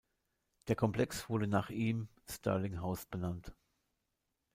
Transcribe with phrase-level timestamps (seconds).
[0.67, 3.53] Der Komplex wurde nach ihm „Stirling House“ benannt.